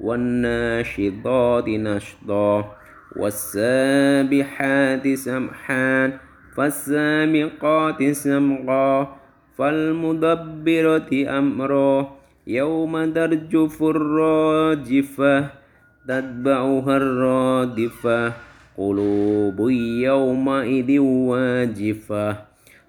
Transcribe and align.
والناشطات 0.00 1.68
نشطا 1.68 2.76
والسابحات 3.16 5.14
سمحا 5.14 6.18
فالسامقات 6.56 8.10
سمقا 8.10 9.16
فالمدبرة 9.58 11.38
أمرا. 11.38 12.12
يوم 12.46 13.12
ترجف 13.12 13.82
الراجفة 13.82 15.50
تتبعها 16.08 16.96
الرادفة. 16.96 18.32
قلوب 18.78 19.70
يومئذ 20.00 20.98
واجفة. 20.98 22.36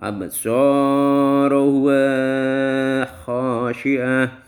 أبصارها 0.00 2.04
خاشئة 3.04 4.47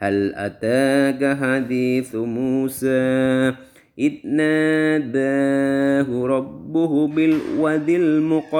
هل 0.00 0.34
أتاك 0.34 1.36
حديث 1.36 2.14
موسى 2.14 3.52
إذ 3.98 4.12
ناداه 4.24 6.08
ربه 6.26 7.08
بالوادي 7.08 7.96
المقدس 7.96 8.44